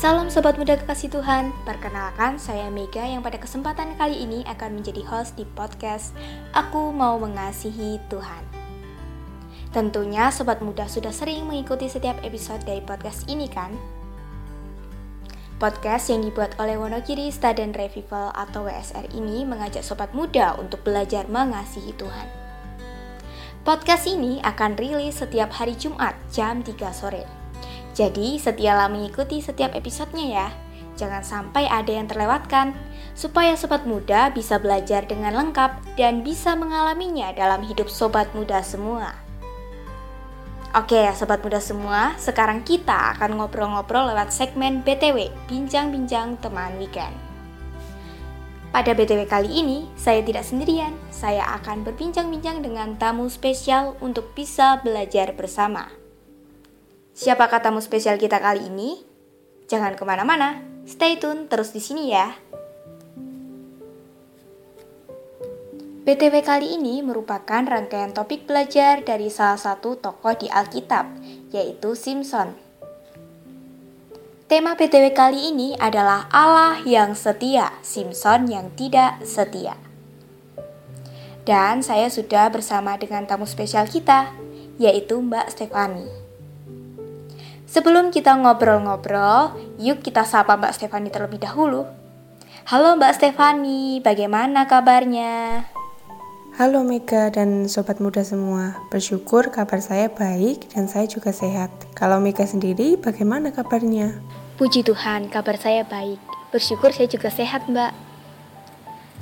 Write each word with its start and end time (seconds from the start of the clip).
Salam 0.00 0.32
Sobat 0.32 0.56
Muda 0.56 0.80
Kekasih 0.80 1.12
Tuhan, 1.12 1.52
perkenalkan 1.68 2.40
saya 2.40 2.72
Mega 2.72 3.04
yang 3.04 3.20
pada 3.20 3.36
kesempatan 3.36 4.00
kali 4.00 4.24
ini 4.24 4.40
akan 4.48 4.80
menjadi 4.80 5.04
host 5.04 5.36
di 5.36 5.44
podcast 5.44 6.16
Aku 6.56 6.88
Mau 6.88 7.20
Mengasihi 7.20 8.00
Tuhan. 8.08 8.40
Tentunya 9.76 10.32
Sobat 10.32 10.64
Muda 10.64 10.88
sudah 10.88 11.12
sering 11.12 11.44
mengikuti 11.44 11.92
setiap 11.92 12.16
episode 12.24 12.64
dari 12.64 12.80
podcast 12.80 13.28
ini 13.28 13.44
kan? 13.44 13.76
Podcast 15.60 16.08
yang 16.08 16.24
dibuat 16.24 16.56
oleh 16.56 16.80
Wonogiri 16.80 17.28
Student 17.28 17.76
Revival 17.76 18.32
atau 18.32 18.64
WSR 18.72 19.04
ini 19.12 19.44
mengajak 19.44 19.84
Sobat 19.84 20.16
Muda 20.16 20.56
untuk 20.56 20.80
belajar 20.80 21.28
mengasihi 21.28 21.92
Tuhan. 22.00 22.24
Podcast 23.68 24.08
ini 24.08 24.40
akan 24.40 24.80
rilis 24.80 25.20
setiap 25.20 25.52
hari 25.52 25.76
Jumat 25.76 26.16
jam 26.32 26.64
3 26.64 26.88
sore. 26.88 27.39
Jadi, 27.92 28.38
setialah 28.38 28.86
mengikuti 28.86 29.42
setiap 29.42 29.74
episodenya 29.74 30.26
ya. 30.30 30.48
Jangan 31.00 31.24
sampai 31.24 31.64
ada 31.64 31.90
yang 31.90 32.06
terlewatkan, 32.06 32.76
supaya 33.16 33.56
sobat 33.56 33.88
muda 33.88 34.28
bisa 34.30 34.60
belajar 34.60 35.08
dengan 35.08 35.32
lengkap 35.32 35.96
dan 35.96 36.20
bisa 36.20 36.52
mengalaminya 36.54 37.32
dalam 37.32 37.64
hidup 37.64 37.88
sobat 37.88 38.28
muda 38.36 38.60
semua. 38.60 39.16
Oke 40.70 41.02
ya 41.02 41.10
sobat 41.18 41.42
muda 41.42 41.58
semua, 41.58 42.14
sekarang 42.14 42.62
kita 42.62 43.18
akan 43.18 43.42
ngobrol-ngobrol 43.42 44.06
lewat 44.14 44.30
segmen 44.30 44.86
BTW, 44.86 45.26
Bincang-Bincang 45.50 46.38
Teman 46.38 46.78
Weekend. 46.78 47.10
Pada 48.70 48.94
BTW 48.94 49.26
kali 49.26 49.50
ini, 49.50 49.90
saya 49.98 50.22
tidak 50.22 50.46
sendirian, 50.46 50.94
saya 51.10 51.42
akan 51.58 51.82
berbincang-bincang 51.82 52.62
dengan 52.62 52.94
tamu 52.94 53.26
spesial 53.26 53.98
untuk 53.98 54.30
bisa 54.38 54.78
belajar 54.78 55.34
bersama. 55.34 55.99
Siapa 57.20 57.52
katamu 57.52 57.84
spesial 57.84 58.16
kita 58.16 58.40
kali 58.40 58.72
ini? 58.72 58.96
Jangan 59.68 59.92
ke 59.92 60.08
mana-mana, 60.08 60.56
stay 60.88 61.20
tune 61.20 61.52
terus 61.52 61.68
di 61.68 61.76
sini 61.76 62.08
ya. 62.08 62.32
BTW 66.08 66.40
kali 66.40 66.80
ini 66.80 67.04
merupakan 67.04 67.60
rangkaian 67.60 68.16
topik 68.16 68.48
belajar 68.48 69.04
dari 69.04 69.28
salah 69.28 69.60
satu 69.60 70.00
tokoh 70.00 70.32
di 70.32 70.48
Alkitab, 70.48 71.12
yaitu 71.52 71.92
Simpson. 71.92 72.56
Tema 74.48 74.72
BTW 74.80 75.12
kali 75.12 75.52
ini 75.52 75.76
adalah 75.76 76.24
Allah 76.32 76.80
yang 76.88 77.12
setia, 77.12 77.76
Simpson 77.84 78.48
yang 78.48 78.72
tidak 78.80 79.20
setia. 79.28 79.76
Dan 81.44 81.84
saya 81.84 82.08
sudah 82.08 82.48
bersama 82.48 82.96
dengan 82.96 83.28
tamu 83.28 83.44
spesial 83.44 83.84
kita, 83.92 84.32
yaitu 84.80 85.20
Mbak 85.20 85.52
Stefani. 85.52 86.19
Sebelum 87.70 88.10
kita 88.10 88.34
ngobrol-ngobrol, 88.34 89.54
yuk 89.78 90.02
kita 90.02 90.26
sapa 90.26 90.58
Mbak 90.58 90.74
Stefani 90.74 91.06
terlebih 91.06 91.38
dahulu. 91.38 91.86
Halo 92.66 92.98
Mbak 92.98 93.14
Stefani, 93.14 94.02
bagaimana 94.02 94.66
kabarnya? 94.66 95.62
Halo 96.58 96.82
Mega 96.82 97.30
dan 97.30 97.70
sobat 97.70 98.02
muda 98.02 98.26
semua, 98.26 98.74
bersyukur 98.90 99.54
kabar 99.54 99.78
saya 99.78 100.10
baik 100.10 100.74
dan 100.74 100.90
saya 100.90 101.06
juga 101.06 101.30
sehat. 101.30 101.70
Kalau 101.94 102.18
Mega 102.18 102.42
sendiri, 102.42 102.98
bagaimana 102.98 103.54
kabarnya? 103.54 104.18
Puji 104.58 104.82
Tuhan, 104.82 105.30
kabar 105.30 105.54
saya 105.54 105.86
baik. 105.86 106.18
Bersyukur 106.50 106.90
saya 106.90 107.06
juga 107.06 107.30
sehat, 107.30 107.70
Mbak. 107.70 107.94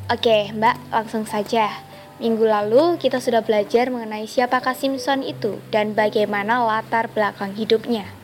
Oke, 0.09 0.57
Mbak, 0.57 0.89
langsung 0.89 1.29
saja. 1.29 1.69
Minggu 2.17 2.49
lalu 2.49 2.97
kita 2.97 3.21
sudah 3.21 3.45
belajar 3.45 3.93
mengenai 3.93 4.25
siapakah 4.25 4.73
Simpson 4.73 5.21
itu 5.21 5.61
dan 5.69 5.93
bagaimana 5.93 6.65
latar 6.65 7.13
belakang 7.13 7.53
hidupnya. 7.53 8.18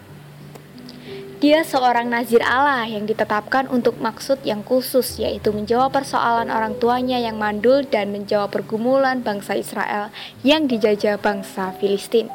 Dia 1.44 1.60
seorang 1.60 2.08
nazir 2.08 2.40
Allah 2.40 2.88
yang 2.88 3.04
ditetapkan 3.04 3.68
untuk 3.68 4.00
maksud 4.00 4.40
yang 4.48 4.64
khusus, 4.64 5.20
yaitu 5.20 5.52
menjawab 5.52 5.92
persoalan 5.92 6.48
orang 6.48 6.72
tuanya 6.80 7.20
yang 7.20 7.36
mandul 7.36 7.84
dan 7.84 8.16
menjawab 8.16 8.48
pergumulan 8.48 9.20
bangsa 9.20 9.52
Israel 9.52 10.08
yang 10.40 10.64
dijajah 10.64 11.20
bangsa 11.20 11.76
Filistin. 11.76 12.32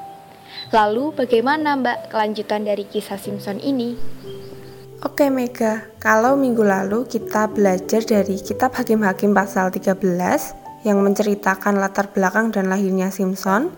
Lalu 0.69 1.17
bagaimana 1.17 1.73
Mbak 1.73 2.13
kelanjutan 2.13 2.69
dari 2.69 2.85
kisah 2.85 3.17
Simpson 3.17 3.57
ini? 3.57 3.97
Oke 5.01 5.33
Mega, 5.33 5.89
kalau 5.97 6.37
minggu 6.37 6.61
lalu 6.61 7.09
kita 7.09 7.49
belajar 7.49 8.05
dari 8.05 8.37
kitab 8.37 8.77
Hakim-Hakim 8.77 9.33
pasal 9.33 9.73
13 9.73 10.05
yang 10.85 11.01
menceritakan 11.01 11.81
latar 11.81 12.13
belakang 12.13 12.53
dan 12.53 12.69
lahirnya 12.69 13.09
Simpson, 13.09 13.73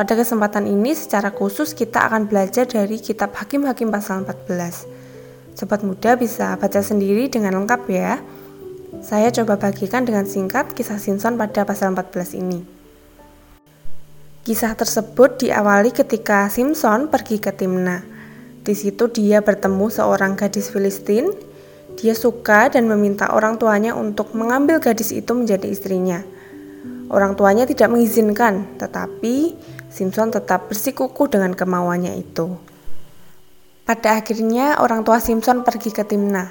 pada 0.00 0.16
kesempatan 0.16 0.64
ini 0.64 0.96
secara 0.96 1.28
khusus 1.28 1.76
kita 1.76 2.08
akan 2.08 2.24
belajar 2.24 2.64
dari 2.64 2.96
kitab 2.96 3.36
Hakim-Hakim 3.36 3.92
pasal 3.92 4.24
14. 4.24 4.88
Sobat 5.52 5.84
muda 5.84 6.16
bisa 6.16 6.56
baca 6.56 6.80
sendiri 6.80 7.28
dengan 7.28 7.60
lengkap 7.60 7.84
ya. 7.92 8.16
Saya 9.04 9.28
coba 9.28 9.60
bagikan 9.60 10.08
dengan 10.08 10.24
singkat 10.24 10.72
kisah 10.72 10.96
Simpson 10.96 11.36
pada 11.36 11.68
pasal 11.68 11.92
14 11.92 12.32
ini. 12.40 12.64
Kisah 14.40 14.72
tersebut 14.72 15.36
diawali 15.44 15.92
ketika 15.92 16.48
Simpson 16.48 17.12
pergi 17.12 17.36
ke 17.36 17.52
Timna. 17.52 18.00
Di 18.64 18.72
situ 18.72 19.04
dia 19.12 19.44
bertemu 19.44 19.92
seorang 19.92 20.32
gadis 20.32 20.72
Filistin. 20.72 21.28
Dia 22.00 22.16
suka 22.16 22.72
dan 22.72 22.88
meminta 22.88 23.36
orang 23.36 23.60
tuanya 23.60 23.92
untuk 23.92 24.32
mengambil 24.32 24.80
gadis 24.80 25.12
itu 25.12 25.36
menjadi 25.36 25.68
istrinya. 25.68 26.24
Orang 27.12 27.36
tuanya 27.36 27.68
tidak 27.68 27.92
mengizinkan, 27.92 28.80
tetapi 28.80 29.52
Simpson 29.90 30.30
tetap 30.30 30.70
bersikukuh 30.70 31.26
dengan 31.26 31.50
kemauannya 31.50 32.14
itu. 32.14 32.54
Pada 33.82 34.22
akhirnya 34.22 34.78
orang 34.78 35.02
tua 35.02 35.18
Simpson 35.18 35.66
pergi 35.66 35.90
ke 35.90 36.06
Timna. 36.06 36.46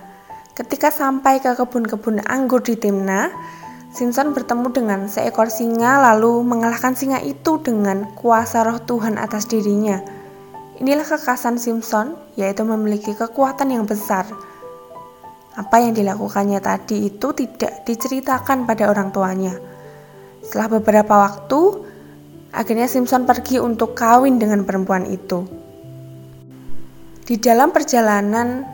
Ketika 0.51 0.91
sampai 0.91 1.39
ke 1.39 1.55
kebun-kebun 1.55 2.19
anggur 2.27 2.59
di 2.59 2.75
Timna, 2.75 3.31
Simpson 3.95 4.35
bertemu 4.35 4.67
dengan 4.75 4.99
seekor 5.07 5.47
singa 5.47 6.03
lalu 6.03 6.43
mengalahkan 6.43 6.99
singa 6.99 7.23
itu 7.23 7.63
dengan 7.63 8.11
kuasa 8.19 8.67
roh 8.67 8.83
Tuhan 8.83 9.15
atas 9.15 9.47
dirinya. 9.47 10.03
Inilah 10.83 11.07
kekasan 11.07 11.55
Simpson, 11.55 12.19
yaitu 12.35 12.67
memiliki 12.67 13.15
kekuatan 13.15 13.71
yang 13.71 13.87
besar. 13.87 14.27
Apa 15.55 15.79
yang 15.79 15.95
dilakukannya 15.95 16.59
tadi 16.59 17.07
itu 17.07 17.31
tidak 17.31 17.87
diceritakan 17.87 18.67
pada 18.67 18.91
orang 18.91 19.15
tuanya. 19.15 19.55
Setelah 20.43 20.79
beberapa 20.79 21.15
waktu, 21.23 21.88
Akhirnya 22.49 22.89
Simpson 22.89 23.29
pergi 23.29 23.61
untuk 23.61 23.93
kawin 23.93 24.41
dengan 24.41 24.65
perempuan 24.65 25.05
itu. 25.05 25.45
Di 27.29 27.37
dalam 27.37 27.69
perjalanan 27.69 28.65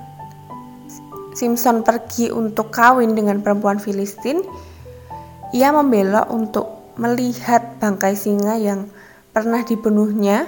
Simpson 1.36 1.84
pergi 1.84 2.32
untuk 2.32 2.72
kawin 2.72 3.12
dengan 3.12 3.44
perempuan 3.44 3.76
Filistin, 3.76 4.40
ia 5.52 5.76
membelok 5.76 6.32
untuk 6.32 6.96
melihat 6.96 7.76
bangkai 7.84 8.16
singa 8.16 8.56
yang 8.56 8.88
pernah 9.36 9.60
dibunuhnya. 9.68 10.48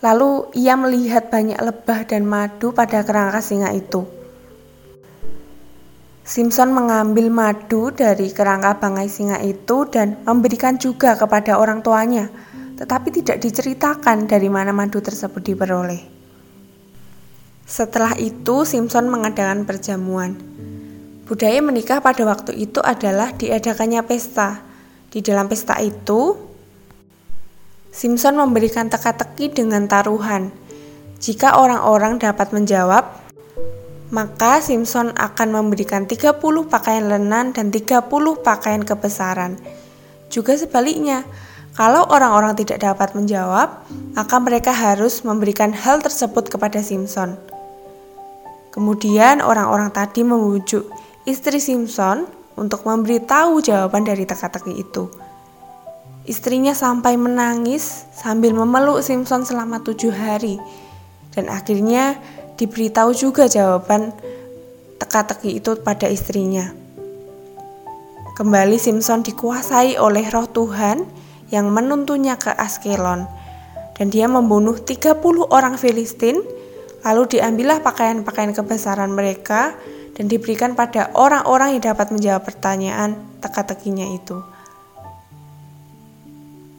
Lalu 0.00 0.48
ia 0.56 0.80
melihat 0.80 1.28
banyak 1.28 1.60
lebah 1.60 2.08
dan 2.08 2.24
madu 2.24 2.72
pada 2.72 3.04
kerangka 3.04 3.44
singa 3.44 3.68
itu. 3.76 4.13
Simpson 6.24 6.72
mengambil 6.72 7.28
madu 7.28 7.92
dari 7.92 8.32
kerangka 8.32 8.80
bangkai 8.80 9.12
singa 9.12 9.44
itu 9.44 9.84
dan 9.92 10.24
memberikan 10.24 10.80
juga 10.80 11.20
kepada 11.20 11.60
orang 11.60 11.84
tuanya, 11.84 12.32
tetapi 12.80 13.12
tidak 13.12 13.44
diceritakan 13.44 14.24
dari 14.24 14.48
mana 14.48 14.72
madu 14.72 15.04
tersebut 15.04 15.44
diperoleh. 15.44 16.00
Setelah 17.68 18.16
itu, 18.16 18.64
Simpson 18.64 19.12
mengadakan 19.12 19.68
perjamuan. 19.68 20.40
Budaya 21.28 21.60
menikah 21.60 22.00
pada 22.00 22.24
waktu 22.24 22.56
itu 22.56 22.80
adalah 22.80 23.36
diadakannya 23.36 24.00
pesta. 24.08 24.64
Di 25.12 25.20
dalam 25.20 25.44
pesta 25.48 25.76
itu, 25.80 26.36
Simpson 27.92 28.40
memberikan 28.40 28.88
teka-teki 28.88 29.52
dengan 29.52 29.88
taruhan. 29.88 30.52
Jika 31.20 31.56
orang-orang 31.60 32.16
dapat 32.20 32.52
menjawab, 32.52 33.23
maka 34.14 34.62
Simpson 34.62 35.10
akan 35.18 35.48
memberikan 35.50 36.06
30 36.06 36.38
pakaian 36.70 37.10
lenan 37.10 37.50
dan 37.50 37.74
30 37.74 38.06
pakaian 38.46 38.86
kebesaran. 38.86 39.58
Juga 40.30 40.54
sebaliknya, 40.54 41.26
kalau 41.74 42.06
orang-orang 42.06 42.54
tidak 42.54 42.78
dapat 42.78 43.18
menjawab, 43.18 43.82
maka 44.14 44.36
mereka 44.38 44.70
harus 44.70 45.26
memberikan 45.26 45.74
hal 45.74 45.98
tersebut 45.98 46.46
kepada 46.46 46.78
Simpson. 46.78 47.34
Kemudian 48.70 49.42
orang-orang 49.42 49.90
tadi 49.90 50.22
memujuk 50.22 50.86
istri 51.26 51.58
Simpson 51.58 52.30
untuk 52.54 52.86
memberitahu 52.86 53.58
jawaban 53.66 54.06
dari 54.06 54.22
teka-teki 54.22 54.78
itu. 54.78 55.10
Istrinya 56.22 56.70
sampai 56.70 57.18
menangis 57.18 58.06
sambil 58.14 58.54
memeluk 58.54 59.02
Simpson 59.02 59.42
selama 59.42 59.82
tujuh 59.82 60.14
hari, 60.14 60.62
dan 61.34 61.50
akhirnya 61.50 62.22
diberitahu 62.60 63.10
juga 63.14 63.50
jawaban 63.50 64.14
teka-teki 64.98 65.58
itu 65.58 65.78
pada 65.80 66.06
istrinya. 66.10 66.70
Kembali 68.34 68.78
Simpson 68.78 69.22
dikuasai 69.22 69.94
oleh 69.98 70.26
roh 70.30 70.50
Tuhan 70.50 71.06
yang 71.54 71.70
menuntunnya 71.70 72.34
ke 72.34 72.50
Askelon 72.50 73.26
dan 73.94 74.06
dia 74.10 74.26
membunuh 74.26 74.74
30 74.74 75.22
orang 75.54 75.78
Filistin 75.78 76.42
Lalu 77.04 77.36
diambillah 77.36 77.84
pakaian-pakaian 77.84 78.56
kebesaran 78.56 79.12
mereka 79.12 79.76
dan 80.16 80.24
diberikan 80.24 80.72
pada 80.72 81.12
orang-orang 81.12 81.76
yang 81.76 81.92
dapat 81.92 82.08
menjawab 82.08 82.48
pertanyaan 82.48 83.20
teka-tekinya 83.44 84.08
itu. 84.08 84.40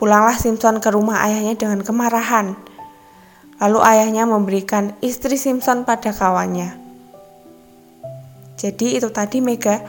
Pulanglah 0.01 0.36
Simpson 0.36 0.81
ke 0.81 0.89
rumah 0.89 1.21
ayahnya 1.30 1.54
dengan 1.54 1.86
kemarahan. 1.86 2.57
Lalu 3.56 3.80
ayahnya 3.80 4.28
memberikan 4.28 4.92
istri 5.00 5.40
Simpson 5.40 5.88
pada 5.88 6.12
kawannya. 6.12 6.75
Jadi 8.60 9.00
itu 9.00 9.07
tadi 9.12 9.40
Mega 9.40 9.80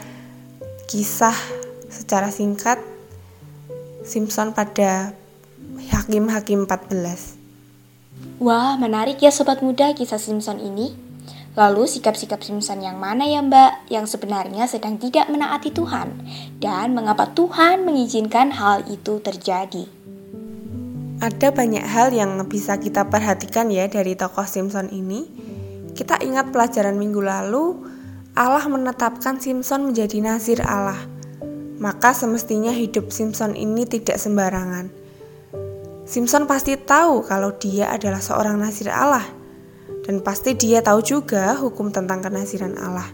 kisah 0.86 1.34
secara 1.90 2.30
singkat 2.30 2.78
Simpson 4.06 4.54
pada 4.54 5.10
Hakim-Hakim 5.90 6.70
14. 6.70 8.38
Wah, 8.38 8.78
menarik 8.78 9.18
ya 9.18 9.34
sobat 9.34 9.66
muda 9.66 9.90
kisah 9.98 10.22
Simpson 10.22 10.62
ini. 10.62 10.94
Lalu 11.56 11.88
sikap-sikap 11.88 12.44
Simpson 12.44 12.84
yang 12.84 13.00
mana 13.00 13.24
ya 13.24 13.40
mbak 13.40 13.88
yang 13.88 14.04
sebenarnya 14.04 14.68
sedang 14.68 15.00
tidak 15.00 15.26
menaati 15.32 15.72
Tuhan? 15.72 16.12
Dan 16.60 16.92
mengapa 16.92 17.32
Tuhan 17.32 17.88
mengizinkan 17.88 18.52
hal 18.52 18.84
itu 18.92 19.24
terjadi? 19.24 19.95
Ada 21.16 21.48
banyak 21.48 21.80
hal 21.80 22.12
yang 22.12 22.36
bisa 22.44 22.76
kita 22.76 23.08
perhatikan 23.08 23.72
ya 23.72 23.88
dari 23.88 24.12
tokoh 24.12 24.44
Simpson 24.44 24.92
ini. 24.92 25.24
Kita 25.96 26.20
ingat 26.20 26.52
pelajaran 26.52 27.00
minggu 27.00 27.24
lalu, 27.24 27.88
Allah 28.36 28.68
menetapkan 28.68 29.40
Simpson 29.40 29.88
menjadi 29.88 30.20
nazir 30.20 30.60
Allah. 30.60 31.00
Maka 31.80 32.12
semestinya 32.12 32.68
hidup 32.68 33.08
Simpson 33.08 33.56
ini 33.56 33.88
tidak 33.88 34.20
sembarangan. 34.20 34.92
Simpson 36.04 36.44
pasti 36.44 36.76
tahu 36.76 37.24
kalau 37.24 37.56
dia 37.56 37.90
adalah 37.96 38.20
seorang 38.20 38.60
nazir 38.60 38.92
Allah 38.92 39.24
dan 40.04 40.20
pasti 40.20 40.52
dia 40.52 40.84
tahu 40.84 41.00
juga 41.00 41.56
hukum 41.56 41.90
tentang 41.90 42.20
kenaziran 42.20 42.76
Allah. 42.76 43.08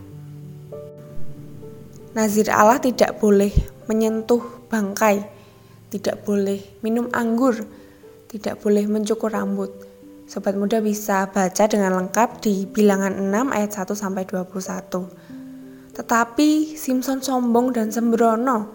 Nazir 2.19 2.51
Allah 2.51 2.77
tidak 2.83 3.23
boleh 3.23 3.55
menyentuh 3.87 4.43
bangkai, 4.69 5.25
tidak 5.89 6.27
boleh 6.27 6.61
minum 6.85 7.09
anggur, 7.17 7.65
tidak 8.33 8.65
boleh 8.65 8.89
mencukur 8.89 9.31
rambut. 9.31 9.71
Sobat 10.25 10.57
muda 10.57 10.81
bisa 10.81 11.29
baca 11.29 11.65
dengan 11.69 12.01
lengkap 12.01 12.41
di 12.41 12.65
bilangan 12.65 13.13
6 13.13 13.53
ayat 13.53 13.71
1 13.71 13.93
sampai 13.93 14.25
21. 14.25 15.93
Tetapi 15.93 16.49
Simpson 16.73 17.21
sombong 17.21 17.77
dan 17.77 17.93
sembrono, 17.93 18.73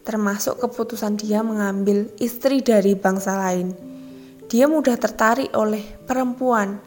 termasuk 0.00 0.64
keputusan 0.64 1.20
dia 1.20 1.44
mengambil 1.44 2.08
istri 2.16 2.64
dari 2.64 2.96
bangsa 2.96 3.36
lain. 3.36 3.76
Dia 4.48 4.64
mudah 4.64 4.96
tertarik 4.96 5.52
oleh 5.52 5.84
perempuan 6.08 6.80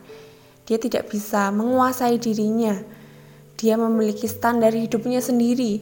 dia 0.67 0.75
tidak 0.75 1.07
bisa 1.07 1.47
menguasai 1.55 2.19
dirinya. 2.19 2.75
Dia 3.55 3.79
memiliki 3.79 4.27
standar 4.27 4.75
hidupnya 4.75 5.23
sendiri. 5.23 5.79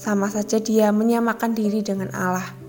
Sama 0.00 0.32
saja 0.32 0.56
dia 0.56 0.88
menyamakan 0.88 1.52
diri 1.52 1.84
dengan 1.84 2.08
Allah. 2.16 2.59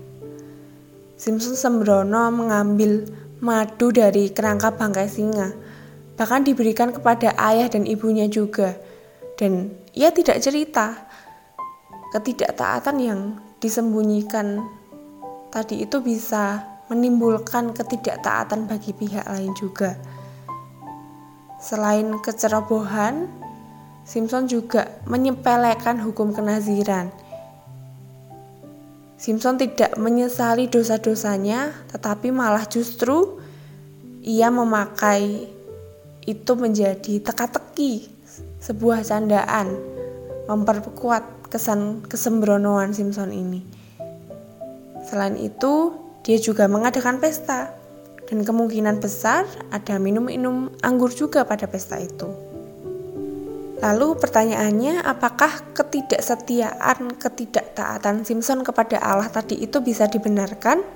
Simpson 1.22 1.54
sembrono 1.54 2.34
mengambil 2.34 3.06
madu 3.38 3.94
dari 3.94 4.34
kerangka 4.34 4.74
bangkai 4.74 5.06
singa. 5.06 5.54
Bahkan 6.18 6.42
diberikan 6.42 6.90
kepada 6.90 7.38
ayah 7.38 7.70
dan 7.70 7.86
ibunya 7.86 8.26
juga. 8.26 8.74
Dan 9.38 9.70
ia 9.94 10.10
tidak 10.10 10.42
cerita 10.42 10.98
ketidaktaatan 12.10 12.96
yang 12.98 13.38
disembunyikan 13.62 14.66
tadi 15.54 15.86
itu 15.86 16.02
bisa 16.02 16.66
menimbulkan 16.90 17.70
ketidaktaatan 17.70 18.66
bagi 18.66 18.90
pihak 18.90 19.22
lain 19.22 19.54
juga. 19.54 19.94
Selain 21.62 22.18
kecerobohan, 22.18 23.30
Simpson 24.02 24.50
juga 24.50 24.90
menyepelekan 25.06 26.02
hukum 26.02 26.34
kenaziran. 26.34 27.14
Simpson 29.22 29.54
tidak 29.54 29.94
menyesali 30.02 30.66
dosa-dosanya, 30.66 31.70
tetapi 31.94 32.34
malah 32.34 32.66
justru 32.66 33.38
ia 34.18 34.50
memakai 34.50 35.46
itu 36.26 36.52
menjadi 36.58 37.22
teka-teki, 37.22 38.10
sebuah 38.58 39.06
candaan, 39.06 39.78
memperkuat 40.50 41.46
kesan 41.54 42.02
kesembronoan 42.10 42.90
Simpson 42.90 43.30
ini. 43.30 43.62
Selain 45.06 45.38
itu, 45.38 45.94
dia 46.26 46.42
juga 46.42 46.66
mengadakan 46.66 47.22
pesta 47.22 47.70
dan 48.26 48.42
kemungkinan 48.42 48.98
besar 48.98 49.46
ada 49.70 50.02
minum-minum 50.02 50.74
anggur 50.82 51.14
juga 51.14 51.46
pada 51.46 51.70
pesta 51.70 51.94
itu. 52.02 52.51
Lalu 53.82 54.14
pertanyaannya, 54.14 55.02
apakah 55.02 55.74
ketidaksetiaan, 55.74 57.18
ketidaktaatan 57.18 58.22
Simpson 58.22 58.62
kepada 58.62 59.02
Allah 59.02 59.26
tadi 59.26 59.58
itu 59.58 59.82
bisa 59.82 60.06
dibenarkan? 60.06 60.86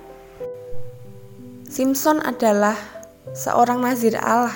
Simpson 1.66 2.22
adalah 2.22 2.78
seorang 3.34 3.82
nazir 3.82 4.14
Allah 4.22 4.54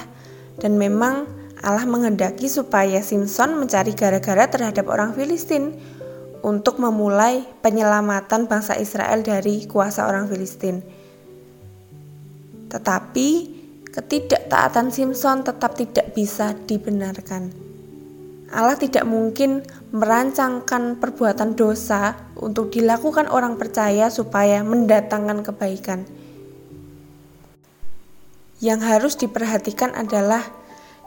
dan 0.62 0.78
memang 0.78 1.26
Allah 1.58 1.82
menghendaki 1.90 2.46
supaya 2.46 3.02
Simpson 3.02 3.58
mencari 3.58 3.98
gara-gara 3.98 4.46
terhadap 4.46 4.86
orang 4.86 5.10
Filistin 5.18 5.74
untuk 6.46 6.78
memulai 6.78 7.42
penyelamatan 7.66 8.46
bangsa 8.46 8.78
Israel 8.78 9.26
dari 9.26 9.66
kuasa 9.66 10.06
orang 10.06 10.30
Filistin. 10.30 10.86
Tetapi 12.70 13.28
ketidaktaatan 13.90 14.94
Simpson 14.94 15.42
tetap 15.42 15.74
tidak 15.74 16.14
bisa 16.14 16.54
dibenarkan. 16.54 17.69
Allah 18.50 18.74
tidak 18.74 19.06
mungkin 19.06 19.62
merancangkan 19.94 20.98
perbuatan 20.98 21.54
dosa 21.54 22.18
untuk 22.34 22.74
dilakukan 22.74 23.30
orang 23.30 23.54
percaya 23.54 24.10
supaya 24.10 24.66
mendatangkan 24.66 25.46
kebaikan. 25.46 26.02
Yang 28.58 28.80
harus 28.84 29.14
diperhatikan 29.16 29.94
adalah 29.94 30.42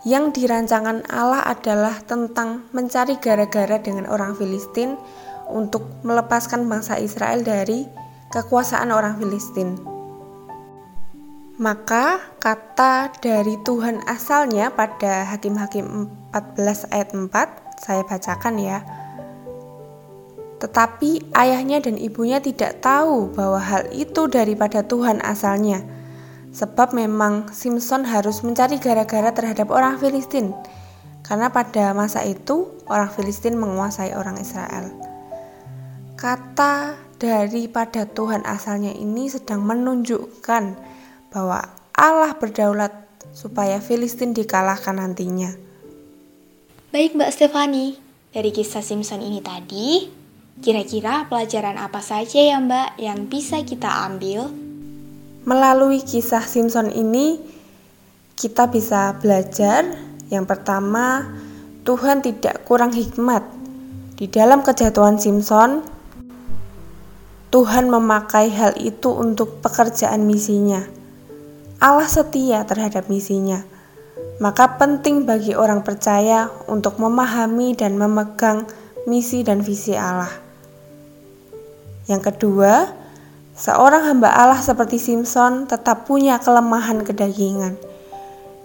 yang 0.04 0.32
dirancangkan 0.36 1.08
Allah 1.08 1.44
adalah 1.48 2.00
tentang 2.04 2.68
mencari 2.76 3.20
gara-gara 3.20 3.80
dengan 3.80 4.08
orang 4.08 4.36
Filistin 4.36 5.00
untuk 5.48 5.88
melepaskan 6.04 6.68
bangsa 6.68 7.00
Israel 7.00 7.44
dari 7.44 7.88
kekuasaan 8.32 8.92
orang 8.92 9.20
Filistin. 9.20 9.93
Maka 11.54 12.18
kata 12.42 13.14
dari 13.22 13.62
Tuhan 13.62 14.02
asalnya 14.10 14.74
pada 14.74 15.30
Hakim-Hakim 15.30 15.86
14 16.34 16.90
ayat 16.90 17.14
4 17.14 17.30
saya 17.78 18.02
bacakan 18.02 18.58
ya. 18.58 18.82
Tetapi 20.58 21.30
ayahnya 21.38 21.78
dan 21.78 22.02
ibunya 22.02 22.42
tidak 22.42 22.82
tahu 22.82 23.30
bahwa 23.38 23.62
hal 23.62 23.86
itu 23.94 24.26
daripada 24.26 24.82
Tuhan 24.82 25.22
asalnya. 25.22 25.86
Sebab 26.58 26.98
memang 26.98 27.54
Simpson 27.54 28.10
harus 28.10 28.42
mencari 28.42 28.82
gara-gara 28.82 29.30
terhadap 29.30 29.70
orang 29.70 30.02
Filistin. 30.02 30.58
Karena 31.22 31.54
pada 31.54 31.94
masa 31.94 32.26
itu 32.26 32.82
orang 32.90 33.14
Filistin 33.14 33.62
menguasai 33.62 34.18
orang 34.18 34.42
Israel. 34.42 34.90
Kata 36.18 36.98
daripada 37.22 38.10
Tuhan 38.10 38.42
asalnya 38.42 38.90
ini 38.90 39.30
sedang 39.30 39.62
menunjukkan 39.62 40.93
bahwa 41.34 41.66
Allah 41.98 42.38
berdaulat 42.38 42.94
supaya 43.34 43.82
Filistin 43.82 44.38
dikalahkan 44.38 45.02
nantinya. 45.02 45.58
Baik 46.94 47.18
Mbak 47.18 47.34
Stefani, 47.34 47.98
dari 48.30 48.54
kisah 48.54 48.86
Simpson 48.86 49.26
ini 49.26 49.42
tadi, 49.42 50.06
kira-kira 50.62 51.26
pelajaran 51.26 51.82
apa 51.82 52.06
saja 52.06 52.38
ya 52.38 52.62
Mbak 52.62 53.02
yang 53.02 53.26
bisa 53.26 53.66
kita 53.66 53.90
ambil? 54.06 54.54
Melalui 55.44 56.06
kisah 56.06 56.46
Simpson 56.46 56.94
ini, 56.94 57.42
kita 58.38 58.70
bisa 58.70 59.18
belajar 59.18 60.14
yang 60.30 60.46
pertama, 60.50 61.30
Tuhan 61.86 62.26
tidak 62.26 62.66
kurang 62.66 62.94
hikmat. 62.94 63.46
Di 64.18 64.30
dalam 64.30 64.62
kejatuhan 64.62 65.22
Simpson, 65.22 65.82
Tuhan 67.54 67.86
memakai 67.90 68.50
hal 68.50 68.74
itu 68.82 69.14
untuk 69.14 69.62
pekerjaan 69.62 70.26
misinya. 70.26 71.03
Allah 71.84 72.08
setia 72.08 72.64
terhadap 72.64 73.12
misinya. 73.12 73.60
Maka 74.40 74.80
penting 74.80 75.28
bagi 75.28 75.52
orang 75.52 75.84
percaya 75.84 76.48
untuk 76.72 76.96
memahami 76.96 77.76
dan 77.76 78.00
memegang 78.00 78.64
misi 79.04 79.44
dan 79.44 79.60
visi 79.60 79.92
Allah. 79.92 80.32
Yang 82.08 82.32
kedua, 82.32 82.88
seorang 83.52 84.16
hamba 84.16 84.32
Allah 84.32 84.64
seperti 84.64 84.96
Simpson 84.96 85.68
tetap 85.68 86.08
punya 86.08 86.40
kelemahan 86.40 87.04
kedagingan. 87.04 87.76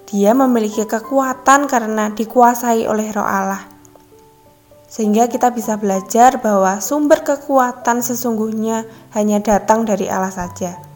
Dia 0.06 0.30
memiliki 0.38 0.86
kekuatan 0.86 1.66
karena 1.66 2.14
dikuasai 2.14 2.86
oleh 2.86 3.10
Roh 3.10 3.26
Allah. 3.26 3.66
Sehingga 4.86 5.26
kita 5.26 5.50
bisa 5.50 5.74
belajar 5.74 6.38
bahwa 6.38 6.78
sumber 6.78 7.26
kekuatan 7.26 7.98
sesungguhnya 7.98 8.86
hanya 9.18 9.42
datang 9.42 9.82
dari 9.82 10.06
Allah 10.06 10.30
saja. 10.30 10.87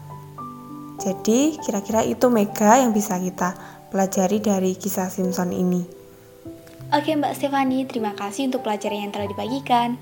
Jadi 1.03 1.59
kira-kira 1.59 1.99
itu 2.07 2.31
Mega 2.31 2.79
yang 2.79 2.95
bisa 2.95 3.19
kita 3.19 3.59
pelajari 3.91 4.39
dari 4.39 4.71
kisah 4.79 5.11
Simpson 5.11 5.51
ini. 5.51 5.83
Oke 6.95 7.11
Mbak 7.11 7.35
Stefani, 7.35 7.83
terima 7.83 8.15
kasih 8.15 8.47
untuk 8.47 8.63
pelajaran 8.63 9.09
yang 9.09 9.11
telah 9.11 9.27
dibagikan. 9.27 9.99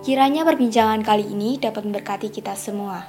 Kiranya 0.00 0.48
perbincangan 0.48 1.04
kali 1.04 1.28
ini 1.28 1.60
dapat 1.60 1.84
memberkati 1.84 2.32
kita 2.32 2.56
semua. 2.56 3.04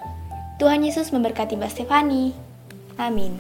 Tuhan 0.60 0.84
Yesus 0.84 1.16
memberkati 1.16 1.56
Mbak 1.56 1.72
Stefani. 1.72 2.36
Amin. 3.00 3.40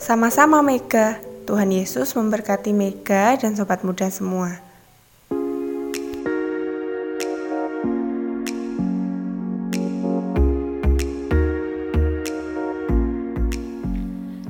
Sama-sama 0.00 0.64
Mega. 0.64 1.20
Tuhan 1.46 1.70
Yesus 1.70 2.16
memberkati 2.16 2.74
Mega 2.74 3.36
dan 3.38 3.54
sobat 3.54 3.84
muda 3.84 4.08
semua. 4.08 4.65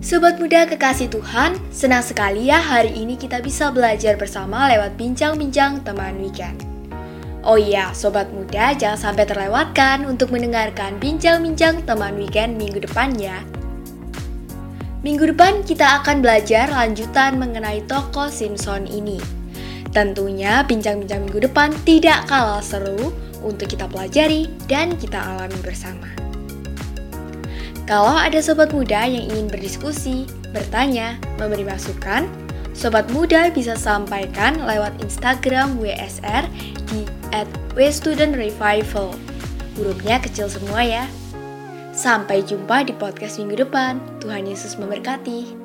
Sobat 0.06 0.38
muda 0.38 0.70
kekasih 0.70 1.10
Tuhan, 1.10 1.58
senang 1.74 1.98
sekali 1.98 2.46
ya 2.46 2.62
hari 2.62 2.94
ini 2.94 3.18
kita 3.18 3.42
bisa 3.42 3.74
belajar 3.74 4.14
bersama 4.14 4.70
lewat 4.70 4.94
bincang-bincang 4.94 5.82
teman 5.82 6.22
weekend. 6.22 6.62
Oh 7.42 7.58
iya, 7.58 7.90
sobat 7.90 8.30
muda 8.30 8.70
jangan 8.78 8.94
sampai 9.10 9.26
terlewatkan 9.26 10.06
untuk 10.06 10.30
mendengarkan 10.30 10.94
bincang-bincang 11.02 11.82
teman 11.82 12.14
weekend 12.14 12.54
minggu 12.54 12.86
depan 12.86 13.18
ya. 13.18 13.42
Minggu 15.02 15.34
depan 15.34 15.66
kita 15.66 15.98
akan 15.98 16.22
belajar 16.22 16.70
lanjutan 16.70 17.42
mengenai 17.42 17.82
tokoh 17.90 18.30
Simpson 18.30 18.86
ini. 18.86 19.18
Tentunya 19.90 20.62
bincang-bincang 20.62 21.26
minggu 21.26 21.50
depan 21.50 21.74
tidak 21.82 22.30
kalah 22.30 22.62
seru 22.62 23.10
untuk 23.42 23.66
kita 23.66 23.90
pelajari 23.90 24.46
dan 24.70 24.94
kita 24.94 25.18
alami 25.18 25.58
bersama. 25.66 26.25
Kalau 27.86 28.18
ada 28.18 28.42
sobat 28.42 28.74
muda 28.74 29.06
yang 29.06 29.30
ingin 29.30 29.46
berdiskusi, 29.46 30.26
bertanya, 30.50 31.22
memberi 31.38 31.62
masukan, 31.62 32.26
sobat 32.74 33.06
muda 33.14 33.46
bisa 33.54 33.78
sampaikan 33.78 34.58
lewat 34.66 34.90
Instagram 34.98 35.78
WSR 35.78 36.50
di 36.90 37.06
@wstudentrevival. 37.78 39.14
Hurufnya 39.78 40.18
kecil 40.18 40.50
semua 40.50 40.82
ya. 40.82 41.06
Sampai 41.94 42.42
jumpa 42.42 42.84
di 42.84 42.92
podcast 42.92 43.38
minggu 43.38 43.64
depan. 43.64 44.02
Tuhan 44.18 44.50
Yesus 44.50 44.76
memberkati. 44.76 45.55